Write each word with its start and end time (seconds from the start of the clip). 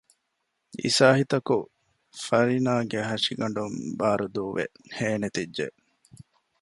އިސާހިތަކު 0.81 1.55
ފަރީނާގެ 2.25 2.99
ހަށިގަނޑުން 3.09 3.77
ބާރުދޫވެ 3.99 4.65
ހޭނެތިއްޖެ 4.97 5.67